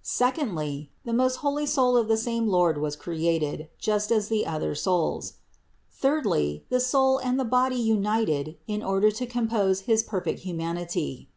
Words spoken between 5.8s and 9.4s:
Thirdly, the soul and the body united in order to